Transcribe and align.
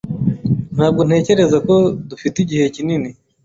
Ntabwo 0.75 1.01
ntekereza 1.07 1.57
ko 1.67 1.75
dufite 2.09 2.35
igihe 2.43 2.65
kinini. 2.75 3.09